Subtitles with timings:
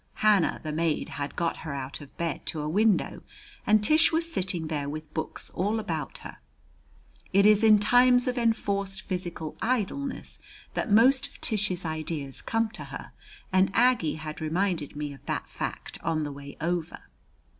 [0.15, 3.21] Hannah, the maid, had got her out of bed to a window,
[3.67, 6.37] and Tish was sitting there with books all about her.
[7.33, 10.39] It is in times of enforced physical idleness
[10.73, 13.11] that most of Tish's ideas come to her,
[13.53, 17.01] and Aggie had reminded me of that fact on the way over.